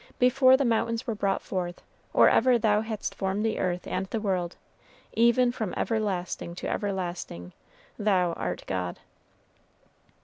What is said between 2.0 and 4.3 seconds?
or ever thou hadst formed the earth and the